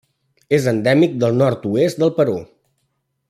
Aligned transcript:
És 0.57 0.63
endèmic 0.71 1.13
del 1.25 1.37
nord-oest 1.43 2.03
del 2.05 2.13
Perú. 2.21 2.39